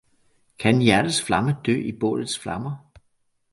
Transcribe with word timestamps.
Kan 0.61 0.77
hjertets 0.85 1.19
flamme 1.27 1.53
dø 1.67 1.77
i 1.91 1.91
bålets 1.91 2.39
flammer? 2.39 2.91